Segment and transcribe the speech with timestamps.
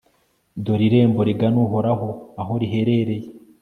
[0.63, 2.07] dore irembo rigana uhoraho
[2.41, 3.27] aho riherereye